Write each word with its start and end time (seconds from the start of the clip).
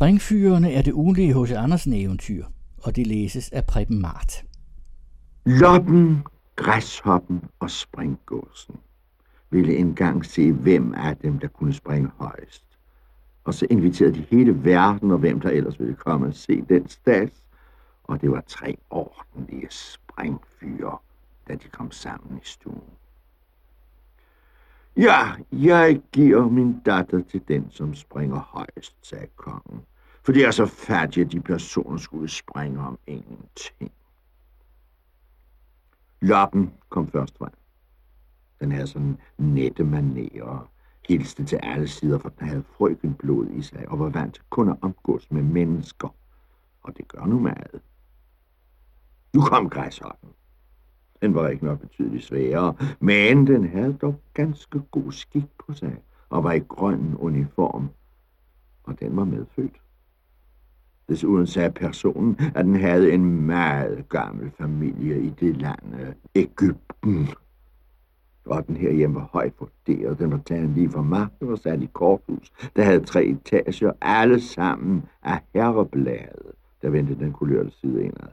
Springfyrene 0.00 0.72
er 0.72 0.82
det 0.82 0.92
ugenlige 0.92 1.42
H.C. 1.42 1.50
Andersen 1.50 1.92
eventyr, 1.92 2.44
og 2.82 2.96
det 2.96 3.06
læses 3.06 3.50
af 3.50 3.66
Preben 3.66 4.00
Mart. 4.00 4.44
Loppen, 5.44 6.22
græshoppen 6.56 7.44
og 7.58 7.70
springgåsen 7.70 8.74
ville 9.50 9.76
engang 9.76 10.24
se, 10.24 10.52
hvem 10.52 10.94
af 10.94 11.16
dem, 11.16 11.38
der 11.38 11.48
kunne 11.48 11.72
springe 11.72 12.10
højst. 12.18 12.64
Og 13.44 13.54
så 13.54 13.66
inviterede 13.70 14.14
de 14.14 14.26
hele 14.30 14.64
verden, 14.64 15.10
og 15.10 15.18
hvem 15.18 15.40
der 15.40 15.50
ellers 15.50 15.80
ville 15.80 15.94
komme 15.94 16.26
og 16.26 16.34
se 16.34 16.62
den 16.68 16.88
stats. 16.88 17.42
Og 18.04 18.20
det 18.20 18.30
var 18.30 18.44
tre 18.46 18.76
ordentlige 18.90 19.66
springfyre, 19.70 20.98
da 21.48 21.54
de 21.54 21.68
kom 21.72 21.90
sammen 21.90 22.36
i 22.36 22.44
stuen. 22.44 22.82
Ja, 24.96 25.32
jeg 25.52 26.00
giver 26.12 26.48
min 26.48 26.80
datter 26.80 27.22
til 27.22 27.42
den, 27.48 27.70
som 27.70 27.94
springer 27.94 28.38
højst, 28.38 28.96
sagde 29.02 29.26
kongen. 29.36 29.80
For 30.22 30.32
det 30.32 30.44
er 30.44 30.50
så 30.50 30.66
færdigt, 30.66 31.26
at 31.26 31.32
de 31.32 31.40
personer 31.40 31.96
skulle 31.96 32.28
springe 32.28 32.80
om 32.80 32.98
ingenting. 33.06 33.92
Loppen 36.20 36.72
kom 36.88 37.10
først 37.10 37.38
frem. 37.38 37.50
Den 38.60 38.72
havde 38.72 38.86
sådan 38.86 39.18
nette 39.38 39.84
manerer 39.84 40.42
og 40.42 40.68
hilste 41.08 41.44
til 41.44 41.56
alle 41.62 41.88
sider, 41.88 42.18
for 42.18 42.28
den 42.28 42.48
havde 42.48 42.64
frøkenblod 42.76 43.46
i 43.46 43.62
sig 43.62 43.88
og 43.88 43.98
var 43.98 44.08
vant 44.08 44.34
til 44.34 44.42
kun 44.50 44.68
at 44.68 44.76
omgås 44.82 45.30
med 45.30 45.42
mennesker. 45.42 46.14
Og 46.82 46.96
det 46.96 47.08
gør 47.08 47.24
nu 47.24 47.38
meget. 47.38 47.80
Nu 49.34 49.40
kom 49.40 49.70
græshoppen. 49.70 50.30
Den 51.22 51.34
var 51.34 51.48
ikke 51.48 51.64
nok 51.64 51.80
betydeligt 51.80 52.24
sværere, 52.24 52.74
men 53.00 53.46
den 53.46 53.68
havde 53.68 53.92
dog 53.92 54.20
ganske 54.34 54.80
god 54.90 55.12
skik 55.12 55.46
på 55.58 55.72
sig 55.72 55.96
og 56.28 56.44
var 56.44 56.52
i 56.52 56.58
grøn 56.58 57.16
uniform, 57.18 57.90
og 58.82 59.00
den 59.00 59.16
var 59.16 59.24
medfødt. 59.24 59.80
Desuden 61.10 61.46
sagde 61.46 61.70
personen, 61.70 62.36
at 62.54 62.64
den 62.64 62.76
havde 62.76 63.12
en 63.12 63.46
meget 63.46 64.08
gammel 64.08 64.50
familie 64.58 65.22
i 65.22 65.30
det 65.40 65.56
land, 65.56 65.94
øh, 66.00 66.12
Ægypten. 66.34 67.28
Og 68.46 68.66
den 68.66 68.76
her 68.76 68.92
hjemme 68.92 69.16
var 69.16 69.28
højt 69.32 69.52
vurderet. 69.60 70.18
Den 70.18 70.30
var 70.30 70.40
taget 70.46 70.70
lige 70.70 70.90
fra 70.90 71.02
magten 71.02 71.48
og 71.48 71.58
sat 71.58 71.82
i 71.82 71.88
korthus, 71.92 72.52
der 72.76 72.82
havde 72.82 73.04
tre 73.04 73.24
etager, 73.24 73.92
alle 74.00 74.40
sammen 74.40 75.02
af 75.22 75.38
herrebladet, 75.54 76.52
der 76.82 76.90
vendte 76.90 77.14
den 77.14 77.32
kulørte 77.32 77.70
side 77.70 78.04
indad. 78.04 78.28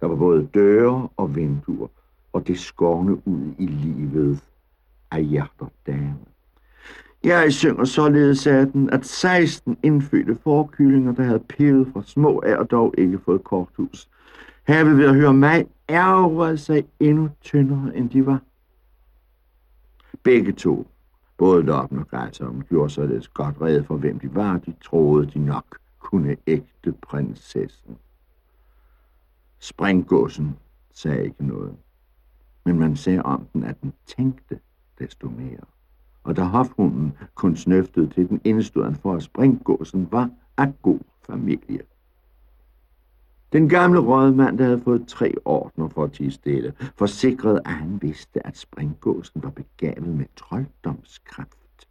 Der 0.00 0.06
var 0.06 0.16
både 0.16 0.48
døre 0.54 1.08
og 1.16 1.36
vinduer, 1.36 1.88
og 2.32 2.46
det 2.46 2.58
skårne 2.58 3.28
ud 3.28 3.54
i 3.58 3.66
livet 3.66 4.44
af 5.10 5.24
hjerterdame. 5.24 6.18
Jeg 7.24 7.52
synger 7.52 7.84
således 7.84 8.46
af 8.46 8.66
den, 8.66 8.90
at 8.90 9.06
16 9.06 9.76
indfødte 9.82 10.38
forkyllinger, 10.42 11.12
der 11.12 11.22
havde 11.22 11.44
pillet 11.48 11.88
fra 11.92 12.02
små 12.02 12.42
af 12.46 12.56
og 12.56 12.70
dog 12.70 12.94
ikke 12.98 13.18
fået 13.18 13.44
korthus, 13.44 14.08
havde 14.62 14.96
ved 14.96 15.04
at 15.04 15.14
høre 15.14 15.34
mig 15.34 15.66
ærgerede 15.88 16.58
sig 16.58 16.84
endnu 17.00 17.30
tyndere, 17.40 17.96
end 17.96 18.10
de 18.10 18.26
var. 18.26 18.42
Begge 20.22 20.52
to, 20.52 20.86
både 21.36 21.62
Loppen 21.62 21.98
og 21.98 22.08
Græsholm, 22.08 22.62
gjorde 22.62 22.90
således 22.90 23.28
godt 23.28 23.60
red 23.60 23.84
for, 23.84 23.96
hvem 23.96 24.18
de 24.18 24.34
var. 24.34 24.58
De 24.58 24.74
troede, 24.84 25.30
de 25.30 25.38
nok 25.38 25.78
kunne 25.98 26.36
ægte 26.46 26.92
prinsessen. 26.92 27.98
Springgåsen 29.58 30.56
sagde 30.94 31.24
ikke 31.24 31.46
noget, 31.46 31.76
men 32.64 32.78
man 32.78 32.96
sagde 32.96 33.22
om 33.22 33.46
den, 33.52 33.64
at 33.64 33.82
den 33.82 33.92
tænkte 34.06 34.60
desto 34.98 35.28
mere. 35.28 35.77
Og 36.28 36.36
da 36.36 36.42
hofhunden 36.42 37.12
kun 37.34 37.56
snøftede 37.56 38.08
til 38.08 38.28
den, 38.28 38.40
indstod 38.44 38.84
han 38.84 38.94
for, 38.94 39.14
at 39.14 39.22
springgåsen 39.22 40.08
var 40.12 40.30
af 40.56 40.82
god 40.82 41.00
familie. 41.26 41.80
Den 43.52 43.68
gamle 43.68 44.00
rådmand, 44.00 44.58
der 44.58 44.64
havde 44.64 44.80
fået 44.80 45.08
tre 45.08 45.34
ordner 45.44 45.88
for 45.88 46.04
at 46.04 46.12
tige 46.12 46.30
stille, 46.30 46.74
forsikrede, 46.96 47.60
at 47.64 47.72
han 47.72 48.02
vidste, 48.02 48.46
at 48.46 48.56
springgåsen 48.56 49.42
var 49.42 49.50
begavet 49.50 50.08
med 50.08 50.26
trolddomskraft. 50.36 51.88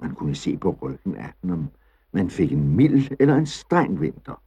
Man 0.00 0.14
kunne 0.14 0.34
se 0.34 0.56
på 0.56 0.78
ryggen 0.82 1.16
af 1.16 1.32
den, 1.42 1.50
om 1.50 1.68
man 2.12 2.30
fik 2.30 2.52
en 2.52 2.76
mild 2.76 3.16
eller 3.20 3.36
en 3.36 3.46
streng 3.46 4.00
vinter. 4.00 4.42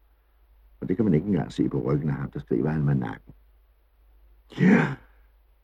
Og 0.82 0.90
det 0.90 0.96
kan 0.96 1.06
man 1.06 1.14
ikke 1.14 1.28
engang 1.28 1.52
se 1.52 1.70
på 1.70 1.82
ryggen 1.82 2.10
af 2.10 2.16
ham, 2.16 2.32
der 2.32 2.40
skriver 2.40 2.72
almanakken. 2.72 3.34
Ja, 4.60 4.96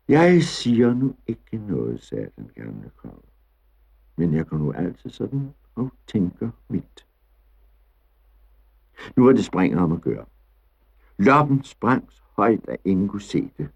jeg 0.08 0.44
siger 0.44 0.94
nu 0.94 1.16
ikke 1.28 1.58
noget, 1.58 2.03
sagde 2.03 2.30
den 2.38 2.50
gamle 2.56 2.91
konge. 2.96 3.34
Men 4.16 4.34
jeg 4.34 4.48
går 4.48 4.58
nu 4.58 4.72
altid 4.72 5.09
sådan 5.09 5.53
og 5.76 5.92
tænker 6.08 6.50
mit. 6.70 7.06
Nu 9.16 9.26
var 9.26 9.31
det 9.31 9.46
springer 9.46 9.81
om 9.81 9.92
at 9.92 10.02
gøre. 10.02 10.26
Loppen 11.18 11.64
sprang 11.64 12.12
så 12.12 12.22
højt, 12.36 12.66
at 12.68 12.78
ingen 12.86 13.08
kunne 13.08 13.22
se 13.22 13.52
det. 13.58 13.70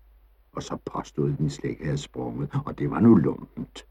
Og 0.52 0.64
så 0.64 0.78
påstod 0.86 1.34
den 1.34 1.50
slet 1.50 1.70
ikke 1.70 1.86
havde 1.86 1.98
sprunget, 1.98 2.50
og 2.66 2.80
det 2.80 2.90
var 2.90 3.00
nu 3.00 3.16
lumpent. 3.16 3.86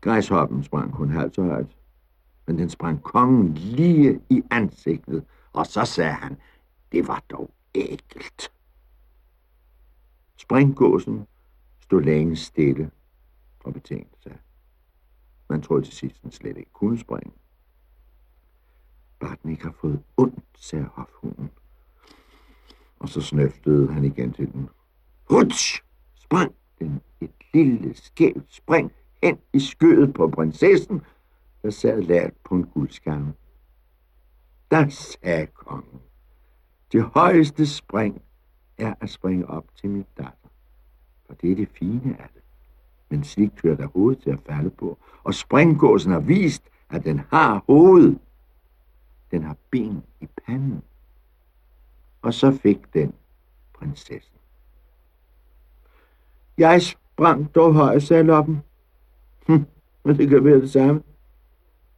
Græshoppen 0.00 0.64
sprang 0.64 0.92
kun 0.92 1.10
halvt 1.10 1.34
så 1.34 1.42
højt, 1.42 1.76
men 2.46 2.58
den 2.58 2.70
sprang 2.70 3.02
kongen 3.02 3.54
lige 3.54 4.20
i 4.30 4.42
ansigtet, 4.50 5.24
og 5.52 5.66
så 5.66 5.84
sagde 5.84 6.12
han, 6.12 6.36
det 6.92 7.08
var 7.08 7.24
dog 7.30 7.50
ægelt. 7.74 8.52
Springgåsen 10.36 11.26
stod 11.80 12.02
længe 12.02 12.36
stille 12.36 12.90
og 13.60 13.72
betænkte 13.72 14.22
sig. 14.22 14.38
Man 15.52 15.62
troede 15.62 15.84
til 15.84 15.94
sidst, 15.94 16.22
den 16.22 16.32
slet 16.32 16.56
ikke 16.56 16.72
kunne 16.72 16.98
springe. 16.98 17.32
Bare 19.20 19.36
ikke 19.50 19.62
har 19.62 19.74
fået 19.80 20.02
ondt, 20.16 20.44
sagde 20.56 20.84
hofhunden. 20.84 21.50
Og 22.98 23.08
så 23.08 23.20
snøftede 23.20 23.92
han 23.92 24.04
igen 24.04 24.32
til 24.32 24.52
den. 24.52 24.68
Rutsch! 25.30 25.82
Sprang 26.14 26.54
den 26.78 27.00
et 27.20 27.30
lille 27.54 27.94
skævt 27.94 28.54
spring 28.54 28.92
hen 29.22 29.38
i 29.52 29.60
skødet 29.60 30.14
på 30.14 30.28
prinsessen, 30.28 31.02
der 31.62 31.70
sad 31.70 32.02
lært 32.02 32.32
på 32.44 32.54
en 32.54 32.66
guldskamme. 32.66 33.34
Der 34.70 34.88
sagde 34.88 35.46
kongen, 35.46 36.00
det 36.92 37.02
højeste 37.02 37.66
spring 37.66 38.22
er 38.78 38.94
at 39.00 39.10
springe 39.10 39.46
op 39.46 39.76
til 39.76 39.90
min 39.90 40.06
datter. 40.16 40.48
For 41.26 41.34
det 41.34 41.52
er 41.52 41.56
det 41.56 41.68
fine 41.68 42.22
af 42.22 42.28
det. 42.34 42.41
Men 43.12 43.24
slik 43.24 43.62
hører 43.62 43.76
der 43.76 43.86
hoved 43.86 44.16
til 44.16 44.30
at 44.30 44.38
falde 44.46 44.70
på, 44.70 44.98
og 45.24 45.34
springgåsen 45.34 46.12
har 46.12 46.20
vist, 46.20 46.62
at 46.90 47.04
den 47.04 47.20
har 47.30 47.64
hoved. 47.66 48.16
Den 49.30 49.42
har 49.42 49.56
ben 49.70 50.02
i 50.20 50.28
panden. 50.46 50.82
Og 52.22 52.34
så 52.34 52.52
fik 52.52 52.94
den 52.94 53.14
prinsessen. 53.72 54.36
Jeg 56.58 56.82
sprang 56.82 57.54
dog 57.54 57.74
højt, 57.74 58.02
sagde 58.02 58.22
loppen. 58.22 58.62
Hm, 59.46 59.64
men 60.04 60.16
det 60.16 60.28
kan 60.28 60.44
være 60.44 60.60
det 60.60 60.70
samme. 60.70 61.02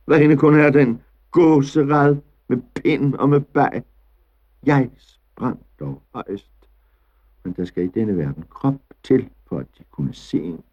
Hvad 0.04 0.18
hende 0.18 0.36
kun 0.36 0.54
er 0.60 0.70
den 0.70 1.02
gåserad 1.30 2.16
med 2.48 2.58
pind 2.74 3.14
og 3.14 3.28
med 3.28 3.40
bag. 3.40 3.82
Jeg 4.66 4.90
sprang 4.96 5.60
dog 5.80 6.02
højst 6.14 6.54
men 7.44 7.52
der 7.52 7.64
skal 7.64 7.84
i 7.84 7.88
denne 7.88 8.16
verden 8.16 8.44
krop 8.50 8.74
til, 9.02 9.30
for 9.46 9.58
at 9.58 9.66
de 9.78 9.84
kunne 9.90 10.14
se 10.14 10.38
en. 10.42 10.64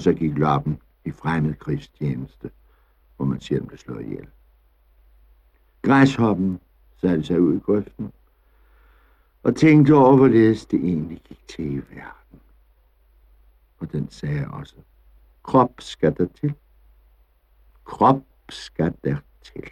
Og 0.00 0.04
så 0.04 0.12
gik 0.12 0.38
loppen 0.38 0.78
i 1.04 1.10
fremmed 1.10 1.54
krigstjeneste, 1.54 2.50
hvor 3.16 3.26
man 3.26 3.40
ser 3.40 3.58
dem 3.58 3.66
blev 3.66 3.78
slået 3.78 4.04
ihjel. 4.04 4.26
Græshoppen 5.82 6.60
satte 7.00 7.24
sig 7.24 7.40
ud 7.40 7.56
i 7.56 7.58
grøften 7.58 8.12
og 9.42 9.56
tænkte 9.56 9.94
over, 9.94 10.16
hvorledes 10.16 10.66
det 10.66 10.84
egentlig 10.84 11.20
gik 11.28 11.48
til 11.48 11.72
i 11.72 11.76
verden. 11.76 12.40
Og 13.78 13.92
den 13.92 14.10
sagde 14.10 14.48
også, 14.50 14.76
krop 15.42 15.72
skal 15.78 16.16
der 16.16 16.26
til. 16.40 16.54
Krop 17.84 18.22
skal 18.48 18.94
der 19.04 19.16
til. 19.42 19.70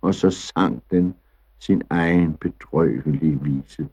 Og 0.00 0.14
så 0.14 0.30
sang 0.30 0.82
den 0.90 1.14
sin 1.58 1.82
egen 1.90 2.34
bedrøvelige 2.34 3.42
vise 3.42 3.88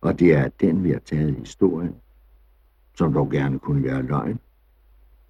og 0.00 0.18
det 0.18 0.34
er 0.34 0.48
den, 0.48 0.84
vi 0.84 0.90
har 0.90 0.98
taget 0.98 1.30
i 1.30 1.38
historien, 1.38 1.94
som 2.94 3.12
dog 3.12 3.30
gerne 3.30 3.58
kunne 3.58 3.84
være 3.84 4.02
løgn. 4.02 4.38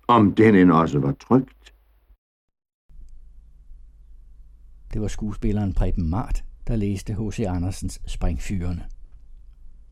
Om 0.08 0.34
den 0.34 0.54
end 0.54 0.72
også 0.72 0.98
var 0.98 1.12
trygt. 1.12 1.74
Det 4.92 5.00
var 5.00 5.08
skuespilleren 5.08 5.74
Preben 5.74 6.10
Mart, 6.10 6.44
der 6.66 6.76
læste 6.76 7.14
H.C. 7.14 7.44
Andersens 7.48 8.00
Springfyrene. 8.06 8.84